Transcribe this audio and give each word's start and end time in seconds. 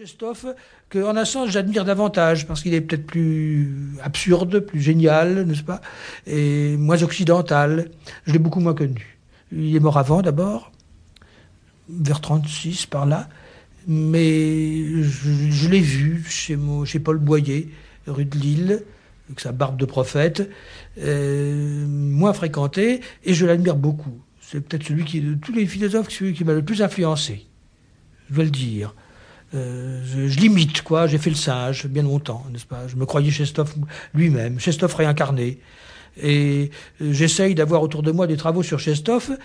Christophe, 0.00 0.46
qu'en 0.88 1.14
un 1.14 1.26
sens 1.26 1.50
j'admire 1.50 1.84
davantage, 1.84 2.46
parce 2.46 2.62
qu'il 2.62 2.72
est 2.72 2.80
peut-être 2.80 3.04
plus 3.04 3.70
absurde, 4.02 4.60
plus 4.60 4.80
génial, 4.80 5.42
n'est-ce 5.42 5.62
pas 5.62 5.82
Et 6.26 6.78
moins 6.78 7.02
occidental. 7.02 7.90
Je 8.24 8.32
l'ai 8.32 8.38
beaucoup 8.38 8.60
moins 8.60 8.72
connu. 8.72 9.18
Il 9.52 9.76
est 9.76 9.80
mort 9.80 9.98
avant 9.98 10.22
d'abord, 10.22 10.72
vers 11.90 12.22
36 12.22 12.86
par 12.86 13.04
là, 13.04 13.28
mais 13.86 15.02
je, 15.02 15.68
l'ai 15.68 15.80
vu 15.80 16.24
chez, 16.26 16.58
chez 16.86 16.98
Paul 16.98 17.18
Boyer, 17.18 17.68
rue 18.06 18.24
de 18.24 18.38
Lille, 18.38 18.82
avec 19.28 19.40
sa 19.40 19.52
barbe 19.52 19.76
de 19.76 19.84
prophète, 19.84 20.48
euh, 20.96 21.86
moins 21.86 22.32
fréquenté, 22.32 23.02
et 23.24 23.34
je 23.34 23.44
l'admire 23.44 23.76
beaucoup. 23.76 24.18
C'est 24.40 24.62
peut-être 24.62 24.84
celui 24.84 25.04
qui, 25.04 25.20
de 25.20 25.34
tous 25.34 25.52
les 25.52 25.66
philosophes, 25.66 26.08
celui 26.08 26.32
qui 26.32 26.44
m'a 26.44 26.54
le 26.54 26.64
plus 26.64 26.80
influencé. 26.80 27.44
Je 28.30 28.36
dois 28.36 28.44
le 28.44 28.50
dire. 28.50 28.94
Euh, 29.54 30.00
je, 30.04 30.38
limite, 30.38 30.82
quoi. 30.82 31.06
J'ai 31.06 31.18
fait 31.18 31.30
le 31.30 31.36
sage 31.36 31.86
bien 31.86 32.02
longtemps, 32.02 32.44
n'est-ce 32.52 32.66
pas? 32.66 32.86
Je 32.86 32.96
me 32.96 33.04
croyais 33.04 33.30
Chestov 33.30 33.74
lui-même, 34.14 34.60
Chestov 34.60 34.94
réincarné. 34.94 35.58
Et 36.20 36.70
euh, 37.00 37.12
j'essaye 37.12 37.54
d'avoir 37.54 37.82
autour 37.82 38.02
de 38.02 38.12
moi 38.12 38.26
des 38.26 38.36
travaux 38.36 38.62
sur 38.62 38.78
Chestov, 38.78 39.36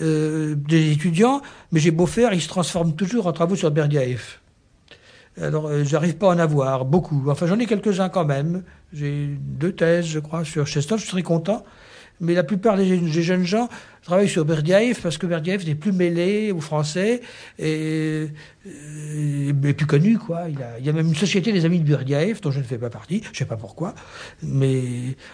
euh, 0.00 0.54
des 0.56 0.92
étudiants, 0.92 1.42
mais 1.70 1.80
j'ai 1.80 1.90
beau 1.90 2.06
faire, 2.06 2.32
ils 2.32 2.40
se 2.40 2.48
transforment 2.48 2.94
toujours 2.94 3.26
en 3.26 3.32
travaux 3.32 3.56
sur 3.56 3.70
Berdiaev. 3.70 4.38
Alors, 5.40 5.70
j'arrive 5.84 6.16
pas 6.16 6.30
à 6.30 6.34
en 6.34 6.38
avoir 6.38 6.84
beaucoup. 6.84 7.24
Enfin, 7.30 7.46
j'en 7.46 7.58
ai 7.58 7.64
quelques-uns 7.64 8.10
quand 8.10 8.26
même. 8.26 8.64
J'ai 8.92 9.28
deux 9.40 9.72
thèses, 9.72 10.04
je 10.04 10.18
crois, 10.18 10.44
sur 10.44 10.66
Chestov. 10.66 10.98
Je 10.98 11.04
suis 11.04 11.12
très 11.12 11.22
content 11.22 11.64
mais 12.22 12.34
la 12.34 12.44
plupart 12.44 12.76
des, 12.76 13.22
jeunes 13.22 13.44
gens 13.44 13.68
travaillent 14.02 14.28
sur 14.28 14.44
Berdiaev 14.44 15.00
parce 15.00 15.16
que 15.16 15.26
Berdiaev 15.26 15.64
n'est 15.64 15.74
plus 15.74 15.92
mêlé 15.92 16.52
aux 16.52 16.60
Français 16.60 17.20
et, 17.58 18.26
et, 18.66 19.52
plus 19.52 19.86
connu. 19.86 20.18
Quoi. 20.18 20.42
Il, 20.48 20.84
y 20.84 20.88
a 20.88 20.92
même 20.92 21.06
une 21.06 21.14
société 21.14 21.52
des 21.52 21.64
amis 21.64 21.80
de 21.80 21.88
Berdiaev 21.88 22.40
dont 22.40 22.50
je 22.50 22.58
ne 22.58 22.64
fais 22.64 22.78
pas 22.78 22.90
partie, 22.90 23.22
je 23.24 23.30
ne 23.30 23.34
sais 23.34 23.44
pas 23.44 23.56
pourquoi, 23.56 23.94
mais 24.42 24.82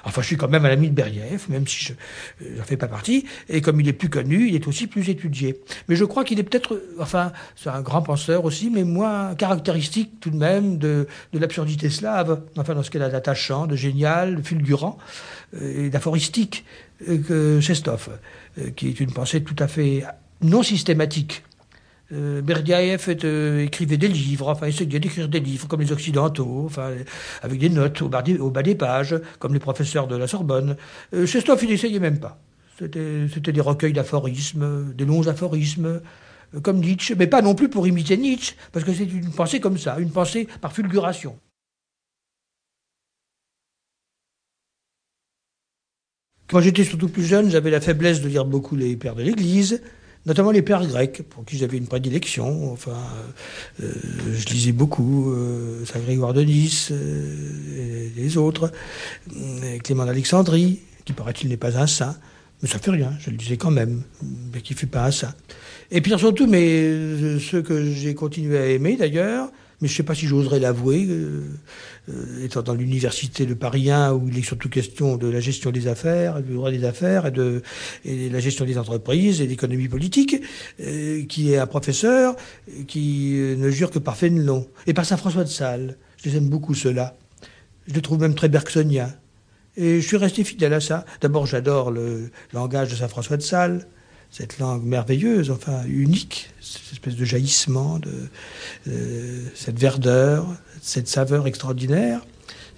enfin 0.04 0.20
je 0.20 0.26
suis 0.26 0.36
quand 0.36 0.48
même 0.48 0.64
un 0.66 0.70
ami 0.70 0.90
de 0.90 0.94
Berdiaev, 0.94 1.46
même 1.48 1.66
si 1.66 1.84
je 1.84 1.92
n'en 2.56 2.64
fais 2.64 2.76
pas 2.76 2.88
partie, 2.88 3.24
et 3.48 3.60
comme 3.60 3.80
il 3.80 3.88
est 3.88 3.92
plus 3.94 4.10
connu, 4.10 4.48
il 4.48 4.54
est 4.54 4.68
aussi 4.68 4.86
plus 4.86 5.08
étudié. 5.08 5.60
Mais 5.88 5.96
je 5.96 6.04
crois 6.04 6.24
qu'il 6.24 6.38
est 6.38 6.44
peut-être, 6.44 6.80
enfin 6.98 7.32
c'est 7.56 7.70
un 7.70 7.80
grand 7.80 8.02
penseur 8.02 8.44
aussi, 8.44 8.70
mais 8.70 8.84
moins 8.84 9.34
caractéristique 9.34 10.20
tout 10.20 10.30
de 10.30 10.36
même 10.36 10.78
de, 10.78 11.06
de 11.32 11.38
l'absurdité 11.38 11.88
slave, 11.88 12.42
enfin 12.56 12.74
dans 12.74 12.82
ce 12.82 12.90
qu'elle 12.90 13.02
a 13.02 13.08
d'attachant, 13.08 13.66
de 13.66 13.76
génial, 13.76 14.36
de 14.36 14.42
fulgurant 14.42 14.98
euh, 15.54 15.86
et 15.86 15.90
d'aphoristique 15.90 16.64
euh, 16.66 16.87
que 17.06 17.60
Chestov, 17.60 18.08
euh, 18.58 18.70
qui 18.70 18.88
est 18.88 19.00
une 19.00 19.12
pensée 19.12 19.42
tout 19.42 19.56
à 19.58 19.68
fait 19.68 20.04
non 20.42 20.62
systématique. 20.62 21.44
Berdiaev 22.10 23.10
écrivait 23.60 23.98
des 23.98 24.08
livres, 24.08 24.48
enfin 24.48 24.66
essayait 24.66 24.98
d'écrire 24.98 25.28
des 25.28 25.40
livres 25.40 25.68
comme 25.68 25.82
les 25.82 25.92
Occidentaux, 25.92 26.62
enfin 26.64 26.92
avec 27.42 27.58
des 27.58 27.68
notes 27.68 28.00
au 28.00 28.08
bas 28.08 28.22
des, 28.22 28.74
pages, 28.74 29.14
comme 29.38 29.52
les 29.52 29.60
professeurs 29.60 30.06
de 30.06 30.16
la 30.16 30.26
Sorbonne. 30.26 30.78
Chestov, 31.26 31.62
il 31.64 31.68
n'essayait 31.68 31.98
même 31.98 32.18
pas. 32.18 32.40
C'était 32.78 33.52
des 33.52 33.60
recueils 33.60 33.92
d'aphorismes, 33.92 34.94
des 34.94 35.04
longs 35.04 35.28
aphorismes, 35.28 36.00
comme 36.62 36.80
Nietzsche, 36.80 37.14
mais 37.14 37.26
pas 37.26 37.42
non 37.42 37.54
plus 37.54 37.68
pour 37.68 37.86
imiter 37.86 38.16
Nietzsche, 38.16 38.54
parce 38.72 38.86
que 38.86 38.94
c'est 38.94 39.04
une 39.04 39.30
pensée 39.30 39.60
comme 39.60 39.76
ça, 39.76 39.98
une 39.98 40.10
pensée 40.10 40.48
par 40.62 40.72
fulguration. 40.72 41.38
Quand 46.48 46.62
j'étais 46.62 46.84
surtout 46.84 47.08
plus 47.08 47.24
jeune, 47.24 47.50
j'avais 47.50 47.70
la 47.70 47.80
faiblesse 47.80 48.22
de 48.22 48.28
lire 48.28 48.46
beaucoup 48.46 48.74
les 48.74 48.96
pères 48.96 49.14
de 49.14 49.22
l'Église, 49.22 49.82
notamment 50.24 50.50
les 50.50 50.62
pères 50.62 50.86
grecs, 50.86 51.22
pour 51.28 51.44
qui 51.44 51.58
j'avais 51.58 51.76
une 51.76 51.86
prédilection. 51.86 52.72
Enfin, 52.72 52.96
euh, 53.82 53.92
je 54.32 54.46
lisais 54.46 54.72
beaucoup 54.72 55.30
euh, 55.30 55.84
Saint 55.84 56.00
Grégoire 56.00 56.32
de 56.32 56.40
Nice 56.40 56.88
euh, 56.90 58.12
et 58.16 58.18
les 58.18 58.38
autres, 58.38 58.72
Clément 59.84 60.06
d'Alexandrie, 60.06 60.80
qui 61.04 61.12
paraît-il 61.12 61.50
n'est 61.50 61.58
pas 61.58 61.78
un 61.78 61.86
saint, 61.86 62.16
mais 62.62 62.68
ça 62.68 62.78
fait 62.78 62.92
rien, 62.92 63.12
je 63.20 63.28
le 63.28 63.36
disais 63.36 63.58
quand 63.58 63.70
même, 63.70 64.02
mais 64.54 64.62
qui 64.62 64.72
ne 64.72 64.78
fut 64.78 64.86
pas 64.86 65.04
un 65.04 65.10
saint. 65.10 65.34
Et 65.90 66.00
puis 66.00 66.16
surtout, 66.16 66.46
mais 66.46 67.38
ceux 67.40 67.60
que 67.60 67.92
j'ai 67.92 68.14
continué 68.14 68.56
à 68.56 68.66
aimer 68.68 68.96
d'ailleurs, 68.96 69.50
mais 69.80 69.86
je 69.86 69.92
ne 69.92 69.96
sais 69.98 70.02
pas 70.02 70.14
si 70.14 70.26
j'oserais 70.26 70.58
l'avouer, 70.58 71.06
euh, 71.08 71.42
euh, 72.08 72.44
étant 72.44 72.62
dans 72.62 72.74
l'université 72.74 73.46
de 73.46 73.54
Paris 73.54 73.90
1, 73.90 74.12
où 74.12 74.28
il 74.28 74.36
est 74.36 74.42
surtout 74.42 74.68
question 74.68 75.16
de 75.16 75.28
la 75.28 75.38
gestion 75.38 75.70
des 75.70 75.86
affaires, 75.86 76.42
du 76.42 76.54
droit 76.54 76.70
des 76.70 76.84
affaires, 76.84 77.26
et 77.26 77.30
de 77.30 77.62
la 78.04 78.40
gestion 78.40 78.64
des 78.64 78.76
entreprises 78.76 79.40
et 79.40 79.46
d'économie 79.46 79.88
politique, 79.88 80.36
euh, 80.80 81.24
qui 81.26 81.52
est 81.52 81.58
un 81.58 81.66
professeur 81.66 82.34
qui 82.88 83.34
ne 83.56 83.70
jure 83.70 83.90
que 83.90 84.00
par 84.00 84.16
Fénelon, 84.16 84.66
et 84.86 84.94
par 84.94 85.04
Saint-François 85.04 85.44
de 85.44 85.48
Sales. 85.48 85.96
Je 86.16 86.28
les 86.28 86.36
aime 86.36 86.48
beaucoup, 86.48 86.74
ceux-là. 86.74 87.16
Je 87.86 87.94
les 87.94 88.02
trouve 88.02 88.20
même 88.20 88.34
très 88.34 88.48
bergsoniens. 88.48 89.14
Et 89.76 90.00
je 90.00 90.06
suis 90.06 90.16
resté 90.16 90.42
fidèle 90.42 90.74
à 90.74 90.80
ça. 90.80 91.04
D'abord, 91.20 91.46
j'adore 91.46 91.92
le 91.92 92.30
langage 92.52 92.90
de 92.90 92.96
Saint-François 92.96 93.36
de 93.36 93.42
Sales 93.42 93.86
cette 94.30 94.58
langue 94.58 94.84
merveilleuse, 94.84 95.50
enfin 95.50 95.84
unique, 95.86 96.50
cette 96.60 96.92
espèce 96.92 97.16
de 97.16 97.24
jaillissement, 97.24 97.98
de, 97.98 98.28
euh, 98.88 99.42
cette 99.54 99.78
verdeur, 99.78 100.46
cette 100.80 101.08
saveur 101.08 101.46
extraordinaire. 101.46 102.20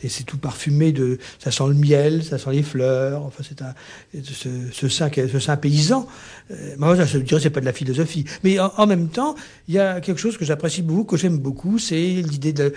Et 0.02 0.08
c'est 0.08 0.24
tout 0.24 0.38
parfumé 0.38 0.92
de, 0.92 1.18
ça 1.38 1.50
sent 1.50 1.68
le 1.68 1.74
miel, 1.74 2.24
ça 2.24 2.38
sent 2.38 2.52
les 2.52 2.62
fleurs. 2.62 3.22
Enfin, 3.22 3.44
c'est 3.46 3.60
un, 3.60 3.74
ce, 4.22 4.48
ce 4.72 4.88
saint, 4.88 5.10
ce 5.14 5.38
saint 5.38 5.56
paysan. 5.58 6.06
Euh, 6.50 6.74
moi, 6.78 6.96
je 7.04 7.18
dirais, 7.18 7.40
c'est 7.40 7.50
pas 7.50 7.60
de 7.60 7.66
la 7.66 7.74
philosophie. 7.74 8.24
Mais 8.42 8.58
en, 8.58 8.86
même 8.86 9.08
temps, 9.08 9.34
il 9.68 9.74
y 9.74 9.78
a 9.78 10.00
quelque 10.00 10.18
chose 10.18 10.38
que 10.38 10.44
j'apprécie 10.46 10.80
beaucoup, 10.80 11.04
que 11.04 11.16
j'aime 11.18 11.36
beaucoup, 11.36 11.78
c'est 11.78 11.98
l'idée 11.98 12.54
de 12.54 12.72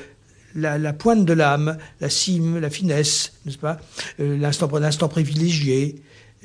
la, 0.56 0.94
pointe 0.94 1.24
de 1.26 1.34
l'âme, 1.34 1.78
la 2.02 2.10
cime, 2.10 2.60
la 2.60 2.70
finesse, 2.70 3.34
n'est-ce 3.46 3.58
pas? 3.58 3.80
Euh, 4.20 4.38
l'instant 4.38 5.08
privilégié. 5.08 5.96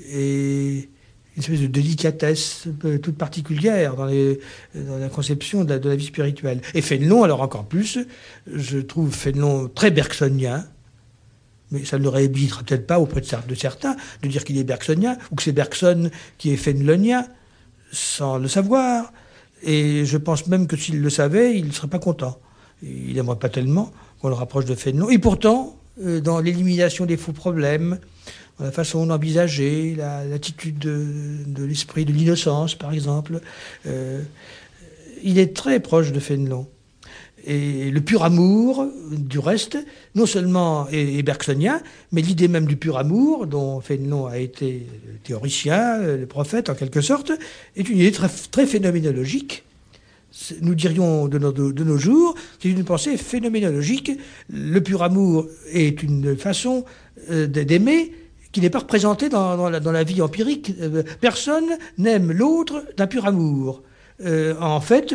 Et 0.09 0.88
une 1.38 1.44
espèce 1.44 1.60
de 1.60 1.66
délicatesse 1.69 2.66
toute 3.00 3.16
particulière 3.16 3.94
dans, 3.94 4.06
la 4.06 5.09
conception 5.09 5.65
de 5.65 5.88
la, 5.88 5.97
vie 5.97 6.06
spirituelle. 6.06 6.60
Et 6.75 6.82
Fénelon, 6.82 7.22
alors 7.22 7.43
encore 7.43 7.65
plus, 7.65 8.00
je 8.53 8.78
trouve 8.78 9.15
Fénelon 9.15 9.69
très 9.72 9.93
bergsonien, 9.93 10.66
mais 11.71 11.84
ça 11.84 11.99
ne 11.99 12.03
le 12.03 12.09
réhabilitera 12.09 12.65
peut-être 12.65 12.87
pas 12.87 12.99
auprès 12.99 13.21
de, 13.21 13.54
certains 13.54 13.97
de 14.22 14.28
dire 14.28 14.43
qu'il 14.43 14.59
est 14.59 14.65
bergsonien, 14.65 15.16
ou 15.31 15.37
que 15.37 15.43
c'est 15.44 15.53
Bergson 15.53 16.10
qui 16.38 16.50
est 16.50 16.56
fénelonien, 16.56 17.26
sans 17.93 18.38
le 18.38 18.49
savoir. 18.49 19.12
Et 19.62 20.05
je 20.05 20.16
pense 20.16 20.47
même 20.49 20.66
que 20.66 20.76
s'il 20.76 21.00
le 21.00 21.10
savait, 21.10 21.56
il 21.56 21.66
ne 21.66 21.72
serait 21.72 21.88
pas 21.88 21.99
content. 21.99 22.38
Il 22.82 23.15
n'aimerait 23.15 23.38
pas 23.38 23.49
tellement 23.49 23.93
qu'on 24.20 24.28
le 24.28 24.34
rapproche 24.34 24.65
de 24.65 24.75
Fénelon. 24.75 25.09
Et 25.09 25.19
pourtant, 25.19 25.76
euh, 26.05 26.20
dans 26.20 26.41
l'élimination 26.41 27.06
des 27.06 27.16
faux 27.16 27.32
problèmes, 27.32 27.99
la 28.61 28.73
façon 28.73 29.07
d'envisager, 29.07 29.95
l'attitude 29.97 30.79
de, 30.79 31.65
l'esprit, 31.65 32.05
de 32.05 32.13
l'innocence, 32.13 32.75
par 32.75 32.93
exemple. 32.93 33.41
Euh, 33.87 34.23
il 35.23 35.39
est 35.39 35.55
très 35.55 35.81
proche 35.81 36.13
de 36.13 36.21
Fénelon. 36.21 36.67
Et 37.47 37.91
le 37.91 38.01
pur 38.01 38.25
amour, 38.25 38.87
du 39.13 39.39
reste, 39.39 39.79
non 40.15 40.27
seulement 40.27 40.89
est, 40.91 41.23
bergsonien, 41.23 41.81
mais 42.13 42.21
l'idée 42.21 42.49
même 42.49 42.67
du 42.67 42.77
pur 42.77 42.99
amour, 42.99 43.47
dont 43.47 43.81
Fénelon 43.81 44.27
a 44.27 44.39
été 44.39 44.87
théoricien, 45.23 45.99
le 45.99 46.27
prophète 46.27 46.69
en 46.69 46.75
quelque 46.75 47.01
sorte, 47.01 47.33
est 47.77 47.89
une 47.89 47.99
idée 47.99 48.13
très, 48.13 48.67
phénoménologique. 48.67 49.65
Nous 50.61 50.75
dirions 50.75 51.27
de 51.27 51.39
nos, 51.39 51.53
de 51.53 51.85
nos 51.85 51.97
jours, 51.97 52.35
c'est 52.61 52.69
une 52.69 52.85
pensée 52.85 53.17
phénoménologique. 53.17 54.13
Le 54.51 54.81
pur 54.81 55.03
amour 55.03 55.47
est 55.73 56.03
une 56.03 56.37
façon 56.37 56.85
euh, 57.31 57.47
d'aimer 57.47 58.13
qui 58.53 58.61
n'est 58.61 58.71
pas 58.71 58.81
représenté 58.81 59.29
dans, 59.29 59.69
la, 59.69 60.05
vie 60.05 60.23
empirique. 60.23 60.73
Euh, 60.81 61.03
personne 61.21 61.67
n'aime 61.99 62.33
l'autre 62.33 62.85
d'un 62.97 63.07
pur 63.07 63.27
amour. 63.27 63.83
Euh, 64.25 64.55
en 64.61 64.81
fait, 64.81 65.15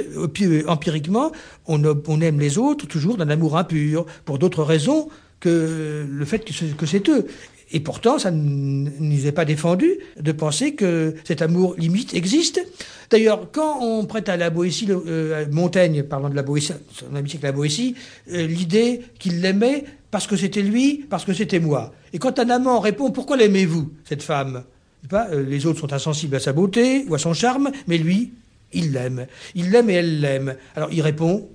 empiriquement, 0.68 1.32
on, 1.66 2.22
aime 2.22 2.40
les 2.40 2.58
autres 2.58 2.88
toujours 2.88 3.18
d'un 3.18 3.30
amour 3.30 3.58
impur, 3.58 4.06
pour 4.26 4.40
d'autres 4.40 4.64
raisons 4.64 5.10
que 5.40 6.06
le 6.10 6.26
fait 6.26 6.46
que 6.78 6.86
c'est 6.86 7.10
eux. 7.10 7.28
Et 7.72 7.80
pourtant, 7.80 8.20
ça 8.20 8.30
ne 8.30 8.90
nous 9.00 9.28
est 9.28 9.32
pas 9.32 9.46
défendu 9.46 9.96
de 10.20 10.32
penser 10.32 10.76
que 10.76 11.16
cet 11.24 11.42
amour 11.42 11.76
limite 11.78 12.14
existe. 12.14 12.62
D'ailleurs, 13.10 13.52
quand 13.52 13.80
on 13.82 14.06
prête 14.06 14.30
à 14.30 14.38
la 14.38 14.52
Boétie, 14.52 14.88
euh, 14.90 15.46
Montaigne, 15.52 16.04
parlant 16.04 16.30
de 16.30 16.36
la 16.36 16.44
Boétie, 16.44 16.74
son 16.94 17.16
amitié 17.16 17.40
avec 17.40 17.44
la 17.44 17.52
Boétie, 17.52 17.96
l'idée 18.28 19.02
qu'il 19.20 19.42
l'aimait 19.42 19.86
parce 20.14 20.28
que 20.28 20.38
c'était 20.38 20.62
lui, 20.62 21.08
parce 21.10 21.26
que 21.26 21.34
c'était 21.34 21.60
moi. 21.60 21.92
Et 22.14 22.20
quand 22.20 22.38
un 22.38 22.52
amant 22.52 22.80
répond 22.80 23.10
Pourquoi 23.10 23.36
l'aimez-vous, 23.36 23.92
cette 24.06 24.22
femme? 24.22 24.64
Euh, 25.12 25.44
Les 25.44 25.66
autres 25.66 25.80
sont 25.80 25.92
insensibles 25.92 26.36
à 26.36 26.40
sa 26.40 26.54
beauté 26.54 27.04
ou 27.10 27.16
à 27.16 27.18
son 27.18 27.34
charme, 27.34 27.72
mais 27.88 27.98
lui, 27.98 28.32
il 28.74 28.92
l'aime. 28.92 29.26
Il 29.56 29.72
l'aime 29.72 29.90
et 29.90 29.94
elle 29.94 30.22
l'aime. 30.22 30.56
Alors 30.76 30.90
il 30.94 31.02
répond 31.02 31.50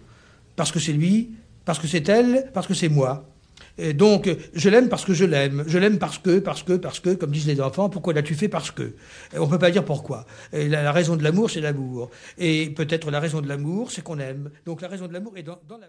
Parce 0.56 0.72
que 0.72 0.80
c'est 0.80 0.92
lui, 0.92 1.30
parce 1.64 1.78
que 1.78 1.86
c'est 1.86 2.08
elle, 2.08 2.50
parce 2.52 2.66
que 2.66 2.74
c'est 2.74 2.88
moi. 2.88 3.28
Donc, 3.94 4.28
je 4.54 4.68
l'aime 4.68 4.88
parce 4.88 5.04
que 5.04 5.14
je 5.14 5.24
l'aime. 5.24 5.62
Je 5.68 5.78
l'aime 5.78 6.00
parce 6.00 6.18
que, 6.18 6.40
parce 6.40 6.64
que, 6.64 6.72
parce 6.72 6.98
que, 6.98 7.10
comme 7.10 7.30
disent 7.30 7.46
les 7.46 7.60
enfants, 7.60 7.88
pourquoi 7.88 8.12
l'as-tu 8.12 8.34
fait 8.34 8.48
Parce 8.48 8.72
que? 8.72 8.96
on 9.36 9.46
ne 9.46 9.50
peut 9.50 9.60
pas 9.60 9.70
dire 9.70 9.84
pourquoi. 9.84 10.26
la, 10.52 10.90
raison 10.90 11.14
de 11.14 11.22
l'amour, 11.22 11.48
c'est 11.48 11.60
l'amour. 11.60 12.10
Et 12.38 12.70
peut-être 12.70 13.08
la 13.12 13.20
raison 13.20 13.40
de 13.40 13.46
l'amour, 13.46 13.92
c'est 13.92 14.02
qu'on 14.02 14.18
aime. 14.18 14.50
Donc 14.66 14.80
la 14.80 14.88
raison 14.88 15.06
de 15.06 15.12
l'amour 15.12 15.34
est 15.36 15.44
dans 15.44 15.60
l'amour. 15.68 15.86